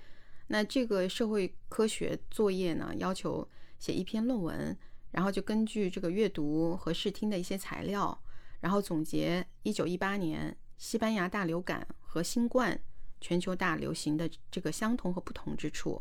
[0.47, 4.75] 那这个社会科学作业呢，要求写一篇论文，
[5.11, 8.19] 然后就根据这个阅读和视听的一些材料，
[8.61, 12.81] 然后总结一九一八年西班牙大流感和新冠。
[13.25, 15.99] 全球大流行的这个相同和不同之处，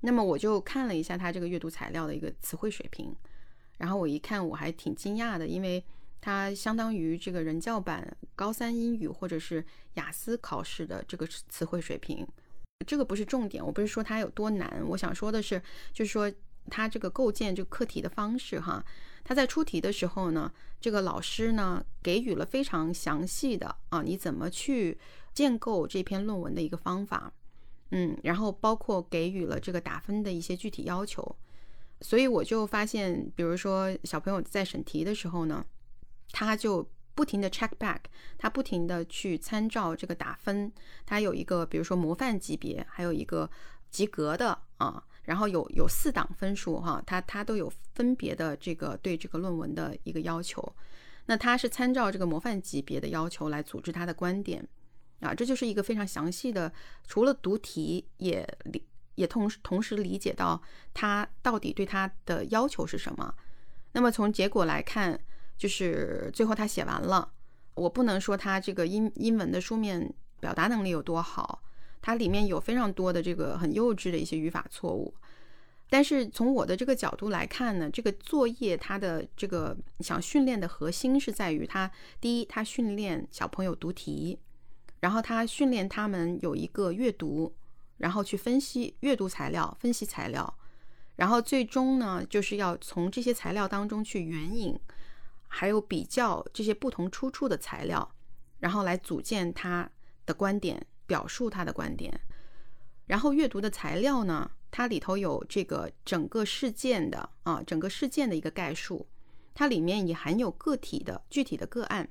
[0.00, 3.16] 那么我就看了一下他这个阅读材料的一个词汇水平，
[3.78, 5.82] 然后我一看我还挺惊讶的，因为
[6.20, 12.28] 它相当于这个人教版高三英语或者是雅思考试的这个词汇水平。
[12.86, 15.58] 这个不是重点，我不是说它有多难，我想说的是，
[15.94, 16.30] 就是说
[16.70, 18.84] 它这个构建这个课题的方式哈，
[19.24, 24.98] 它在出题的时候呢，这个老师呢给予了非常详细的啊，你怎么去。
[25.34, 27.32] 建构这篇论文的一个方法，
[27.90, 31.36] 嗯，然后包括给予了这个打分的一些具体要求，
[32.00, 35.64] 所以我就发现，比如说小朋友在审题的时候呢，
[36.30, 38.00] 他就不停的 check back，
[38.38, 40.72] 他不停的去参照这个打分，
[41.04, 43.50] 他有一个比如说模范级别，还有一个
[43.90, 50.74] 及格的啊，然后有有四档分数哈，他他都有分别的这个对这个论文的一个要求，
[51.26, 54.66] 那他是参照这个模范级别的要求来组织他的观点。
[55.20, 56.72] 啊，这就是一个非常详细的，
[57.06, 60.60] 除了读题，也理也同时同时理解到
[60.92, 63.34] 他到底对他的要求是什么。
[63.92, 65.18] 那么从结果来看，
[65.56, 67.32] 就是最后他写完了，
[67.74, 71.62] 我不能说他这个英英文的书面表达能力有多好，
[72.02, 75.14] 它里面有非常多的这个很幼稚的一些语法错误。
[75.88, 81.88] 但是从我的这个角度来看呢，这个作业它的这个想训练的核心是在于它
[82.20, 84.38] 第一，它训练小朋友读题。
[85.04, 87.54] 然后他训练他们有一个阅读，
[87.98, 90.58] 然后去分析阅读材料，分析材料，
[91.16, 94.80] 然后最终呢，就是要从这些材料当中去援引，
[95.46, 98.14] 还有比较这些不同出处的材料，
[98.60, 99.90] 然后来组建他
[100.24, 102.18] 的观点，表述他的观点。
[103.04, 109.06] 然后阅读的材料呢，它里头有这个整个事件的啊，整个事件的一个概述，
[109.52, 112.08] 它里面也含有个体的具体的个案。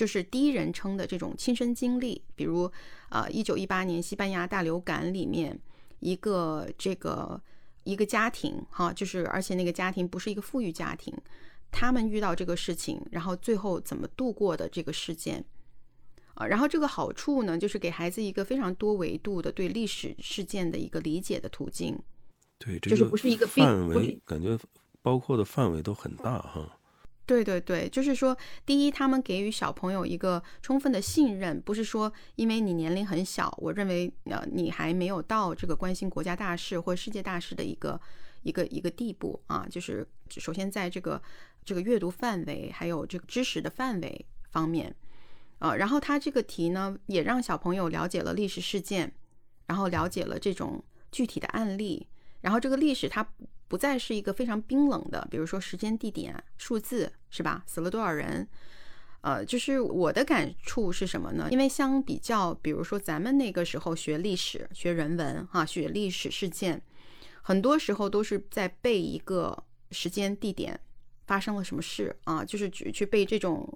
[0.00, 2.72] 就是第一人称的这种亲身经历，比如，
[3.10, 5.60] 呃，一九一八年西班牙大流感里面
[5.98, 7.38] 一个这个
[7.84, 11.14] 一个家庭，哈，就是而且那个家庭不是一个富裕家庭，
[11.70, 15.44] 他们遇到这个事情，然后最后怎么度过的这个事件，
[16.32, 21.94] 啊，然后这个好处呢，就是给孩子一个非常多维度的对历史事件的一个理解的途径，
[22.56, 24.58] 对，就是不是一个范围，感觉
[25.02, 26.78] 包括的范围都很大，哈。
[27.30, 38.00] 对对对，就是说，第一，他们给予小朋友一个充分的信任，不是说因为你年龄很小，我认为呃你还没有到这个关心国家大事或世界大事的一个
[38.42, 39.64] 一个一个地步啊。
[39.70, 41.22] 就是首先在这个
[41.64, 44.92] 这个阅读范围还有这个知识的范围方面，
[45.60, 49.12] 呃，然后他这个题呢也让小朋友了解了历史事件，
[49.68, 50.82] 然后了解了这种
[51.12, 52.08] 具体的案例，
[52.40, 53.24] 然后这个历史它。
[53.70, 57.62] 不再是一个非常冰冷的，比如说时间、地点、数字，是吧？
[57.68, 58.48] 死了多少人？
[59.20, 61.46] 呃，就是我的感触是什么呢？
[61.52, 66.82] 因为相比较，比如说咱们那个时候学历史、学人文，哈，学历史事件，
[67.42, 69.62] 很多时候都是在背一个
[69.92, 70.80] 时间、地点
[71.28, 73.72] 发生了什么事啊，就是去去背这种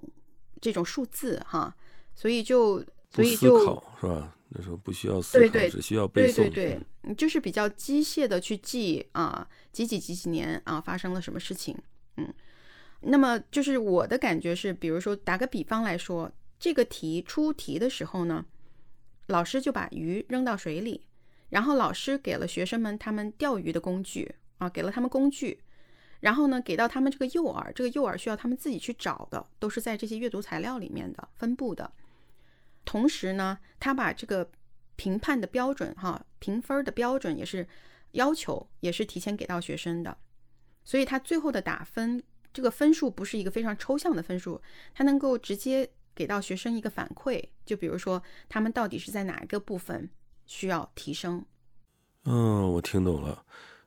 [0.59, 1.73] 这种数字，哈，
[2.13, 3.65] 所以就所以就是
[4.05, 4.34] 吧？
[4.49, 6.35] 那时候不需要思考，只需要背诵。
[6.35, 11.75] 对对对，就是比较机械的去记啊，几几几几年啊发生了什么事情。
[12.17, 12.33] 嗯，
[13.01, 18.45] 那么就是我的感觉是，比如说打个比方来说，这个题出题的时候呢，
[19.27, 21.05] 老师就把鱼扔到水里，
[21.49, 25.59] 然后老师给了学生们他们钓鱼的工具啊，给了他们工具，
[26.19, 31.91] 然后呢给到他们这个诱饵，这个诱饵需要他们自己去找的，都是在这些阅读材料里面的分布的。
[32.85, 34.49] 同时呢，他把这个
[34.95, 37.67] 评判的标准哈，评分的标准也是
[38.11, 40.17] 要求，也是提前给到学生的。
[40.83, 42.23] 所以他最后的打分，
[42.53, 44.61] 这个分数不是一个非常抽象的分数，
[44.93, 50.09] 他能够直接给到学生一个反馈，就比如说他们到底是在哪一个部分
[50.45, 51.43] 需要提升。
[52.25, 53.43] 嗯，我听懂了，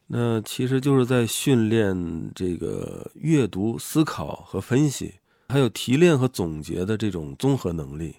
[0.09, 8.17] 那其实就是在训练这个阅读、思考和分析，还有提炼和总结的这种综合能力。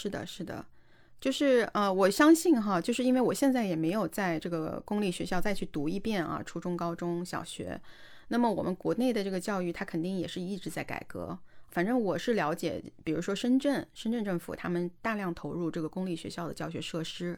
[0.00, 0.64] 是的，是的，
[1.20, 7.80] 就是呃，我相信哈，就是因为我现在也没有在这个公立学校再去读一遍啊，初中、高中小学。
[8.28, 11.36] 那么我们国内的这个教育，它肯定也是一直在改革。
[11.70, 17.36] 反正我是了解，比如说深圳，深圳政府他们大量投入这个公立学校的教学设施，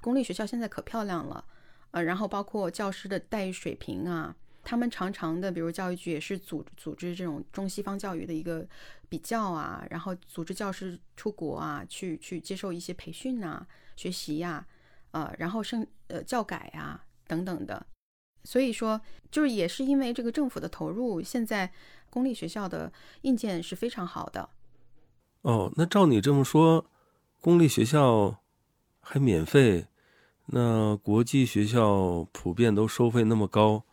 [0.00, 1.44] 公立学校现在可漂亮了，
[1.90, 4.36] 呃，然后包括教师的待遇水平啊，
[4.66, 8.66] 他们常常的，比如教育局也是组组织这种中西方教育的一个
[9.08, 13.64] 比较啊，然后组织教师出国啊，去去接受一些培训啊、
[13.94, 14.66] 学习呀，
[15.12, 17.86] 呃，然后生呃教改呀等等的。
[18.42, 19.00] 所以说，
[19.30, 21.72] 就是也是因为这个政府的投入，现在
[22.10, 22.92] 公立学校的
[23.22, 24.50] 硬件是非常好的。
[25.42, 26.90] 哦，那照你这么说，
[27.40, 28.42] 公立学校
[29.00, 29.86] 还免费，
[30.46, 33.84] 那国际学校普遍都收费那么高，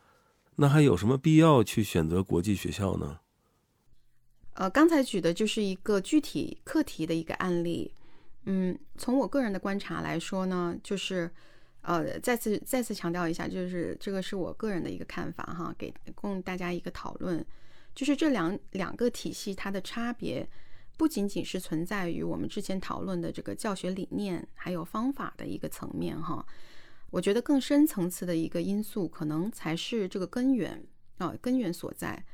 [0.56, 3.20] 那还有什么必要去选择国际学校呢？
[4.54, 7.94] 呃，刚才举的就是一个具体课题的一个案例。
[8.46, 11.32] 嗯，从我个人的观察来说呢，就是。
[11.86, 17.46] 呃，再次再次强调一下，就是这个是我个人的一个看法哈，给供大家一个讨论。
[17.94, 20.48] 就是这两两个体系它的差别，
[20.96, 26.46] 不仅仅是存在于我们之前讨论的这个教学理念还有方法的一个层面哈。
[27.14, 30.84] 我觉得更深层次的一个因素，可能才是这个根源
[31.20, 32.26] 啊，根源所在。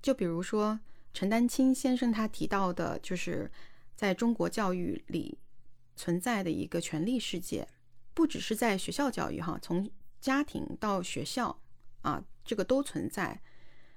[0.00, 0.80] 就比如说
[1.12, 3.50] 陈丹青先生他提到的，就是
[3.94, 5.36] 在中国教育里
[5.96, 7.68] 存在的一个权力世界。
[8.14, 11.60] 不只是在学校教育哈，从家庭到学校
[12.00, 13.42] 啊，这个都存在。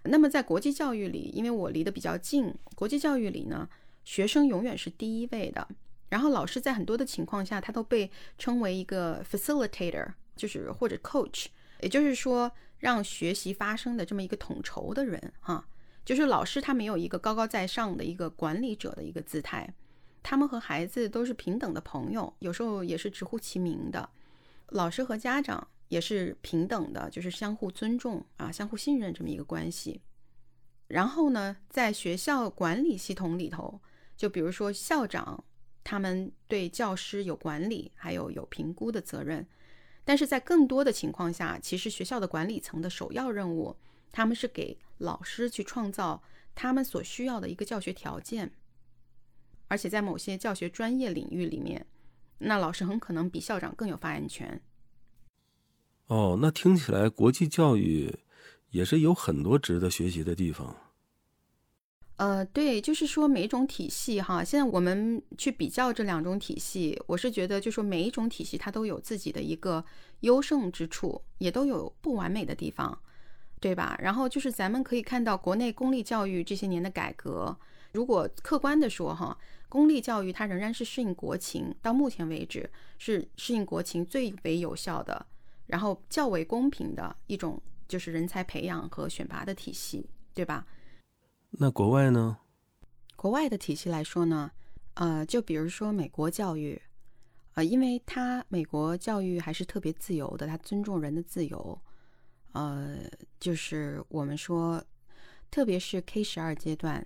[0.04, 3.70] 那么在国际教育里，因为我离得比较近，国际教育里呢，
[4.04, 5.66] 学生永远是第一位的。
[6.10, 11.46] 然后老师在很多的情况下，他都被称为一个 facilitator，就是或者 coach，
[11.82, 15.66] 也就是说让学习发生的这么一个统筹的人哈。
[16.04, 19.72] 就是老师他没有一个高高在上的一个管理者的一个姿态。
[20.22, 24.10] 他们和孩子都是平等的朋友，有时候也是直呼其名的。
[24.70, 30.02] 老师和家长也是平等的，就是相互尊重啊，相互信任这么一个关系。
[30.88, 33.80] 然后呢，在学校管理系统里头，
[34.18, 35.44] 就比如说校长，
[35.84, 39.46] 他们对教师有管理，还有有评估的责任。
[40.04, 43.76] 但是在更多的情况下，其实学校的管理层的首要任务，
[44.12, 46.24] 他们是给老师去创造
[46.56, 48.52] 他们所需要的一个教学条件。
[49.68, 51.86] 而且在某些教学专业领域里面，
[52.40, 54.60] 那老师很可能比校长更有发言权。
[56.08, 58.20] 哦，那听起来国际教育
[58.72, 60.76] 也是有很多值得学习的地方。
[62.20, 69.84] 呃，对，就是说每一种体系哈，现在我们去比较这两种体系，我是觉得，就说每一种体系它都有自己的一个
[70.20, 73.00] 优胜之处，也都有不完美的地方，
[73.62, 73.98] 对吧？
[74.02, 77.58] 然后就是咱们可以看到国内公立教育这些年的改革，
[77.94, 79.38] 如果客观的说哈。
[79.70, 82.68] 公立教育它仍然是适应国情，到目前为止
[82.98, 85.26] 是适应国情最为有效的，
[85.68, 90.66] 然后较为公平的一种就是人才培养和选拔的体系，对吧？
[91.52, 92.38] 那国外呢？
[93.16, 94.52] 国外的体系来说呢，
[94.94, 96.82] 呃，就比如说美国教育，
[97.54, 101.82] 呃，因为它美国教育还是特别自由的，它尊重人的自由，
[102.54, 103.00] 呃，
[103.40, 104.84] 就是我们说，
[105.52, 107.06] 特别是 K 十二阶段，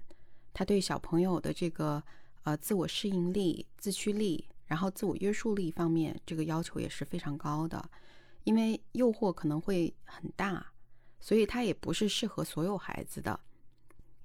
[0.53, 2.03] 它对小朋友的这个。
[2.45, 7.89] 呃，自我适应力、自驱力，然后自我约束力方面，这个要求也是非常高的，
[8.43, 10.73] 因为诱惑可能会很大，
[11.21, 13.39] 所以它也不是适合所有孩子的。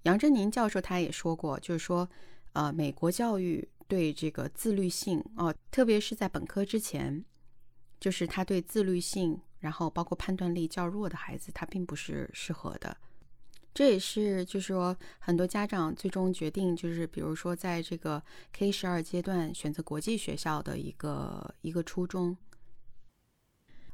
[0.02, 2.08] 杨振宁教授他也说过，就是说，
[2.52, 7.24] 呃，美国教育对这个自律性哦，特别是在本科之前，
[8.00, 12.96] 就是他对自律性，然后包括判断力较弱的孩子，他并不是适合的。
[13.74, 18.22] 这也是，就是说，很多家长最终决定，就是比如说，在这个
[18.52, 22.36] K 十二阶段选择国际学校的一个一个初衷。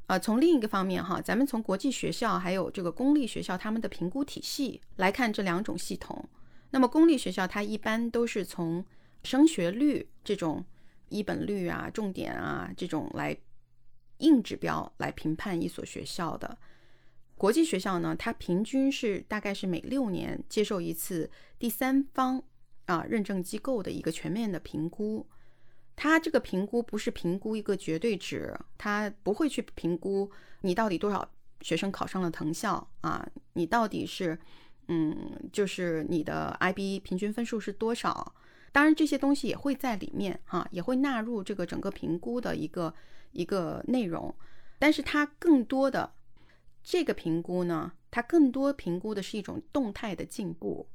[0.07, 6.27] 呃，从另一个方面哈，咱们从国际学校还有这个公立学校他们的评估体系来看这两种系统。
[6.69, 8.85] 那么公立学校它一般都是从
[9.23, 10.63] 升学率这种
[11.09, 13.35] 一本率啊、重点啊这种来
[14.19, 16.57] 硬指标来评判一所学校的。
[17.35, 22.43] 国际学校呢，它平均是大概是每六年接受一次第三方
[22.85, 25.27] 啊认证机构的一个全面的评估。
[25.95, 30.29] 它这个评估不是评估一个绝对值，它不会去评估
[30.61, 31.27] 你到底多少
[31.61, 34.37] 学生考上了藤校啊，你到底是，
[34.87, 35.15] 嗯，
[35.53, 38.35] 就是你的 IB 平均分数是多少？
[38.71, 42.93] 当然这些东西也会在里面哈，也会纳入这个整个评估的一个
[43.31, 44.35] 一个内容，
[44.77, 46.13] 但是它更多的
[46.83, 50.85] 这个评估呢，它更多评估的是一种动态的进步。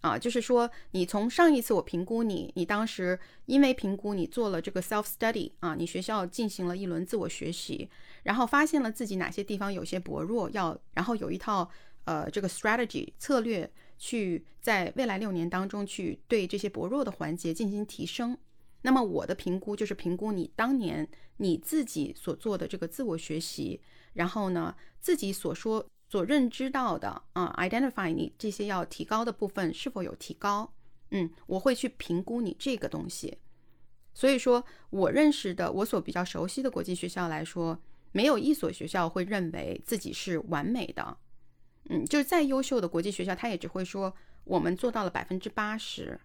[0.00, 7.88] 啊，就是说，你从上一次我评估你，你当时因为评估你做了这个 self study 啊，你学校进行了一轮自我学习，
[8.22, 11.70] 然后发现了自己哪些地方有些薄弱，要然后有一套
[12.04, 18.36] 呃这个 strategy 策略去在未来六年当中去对这些薄弱的环节进行提升。
[18.82, 23.78] 那么我的评估就是评估你当年你自己所做的这个自我学习，
[24.14, 25.86] 然后呢自己所说。
[26.10, 30.74] 所认知到的啊，identify 你这些要提高的部分是否有提高？
[31.12, 33.38] 嗯，我会去评估你这个东西。
[34.12, 37.80] 所以说我认识的，我所比较熟悉的国际学校来说，
[38.10, 41.16] 没有一所学校会认为自己是完美的。
[41.90, 46.18] 嗯，就是再优秀的国际学校，他也只会说我们做到了百分之八十。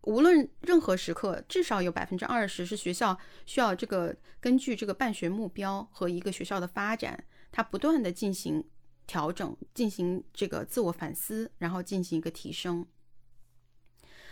[0.00, 3.16] 无论任何时刻，至少有百分之二十是学校
[3.46, 7.24] 需要这个根据这个办学目标和一个学校的发展。
[7.56, 8.64] 他不断的进行
[9.06, 12.84] 调整，进行这个自我反思，然后进行一个提升。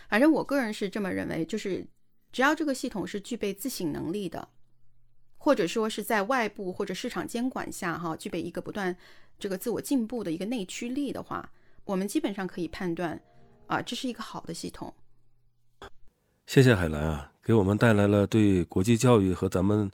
[0.09, 1.87] 反正我个人是这么认为，就是
[2.33, 4.49] 只要这个系统是具备自省能力的，
[5.37, 8.93] 或者说是在外部或者市场监管下，哈，具备一个不断
[9.39, 11.49] 这个自我进步的一个内驱力的话，
[11.85, 13.17] 我们基本上可以判断，
[13.67, 14.93] 啊，这是一个好的系统。
[16.45, 19.89] 谢谢海兰啊，给我们带来了对国际教育和咱们。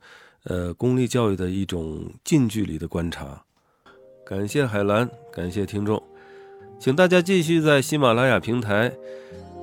[0.45, 3.43] 呃，公立教育的一种近距离的观察。
[4.25, 6.01] 感谢海兰，感谢听众，
[6.79, 8.91] 请大家继续在喜马拉雅平台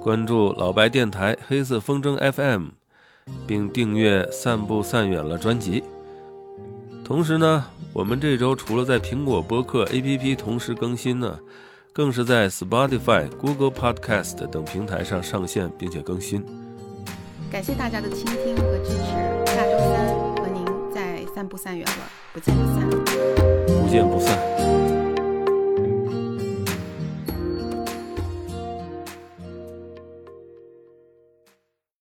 [0.00, 2.66] 关注老白电台黑色风筝 FM，
[3.46, 5.82] 并订阅“散步散远了”专辑。
[7.04, 11.38] 同时呢，我们这周除了在苹果播客 APP 同时更新呢，
[11.92, 16.44] 更是在 Spotify、Google Podcast 等平台上上线并且更新。
[17.50, 20.15] 感谢大家的倾听和支持，下周三。
[21.36, 22.88] 散不散远了，不见不散，
[23.82, 24.95] 不见不散。